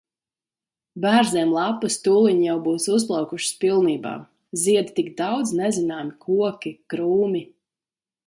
[1.01, 4.15] Bērziem lapas tūliņ jau būs uzplaukušas pilnībā.
[4.63, 7.43] Zied tik daudzi nezināmi koki, krūmi.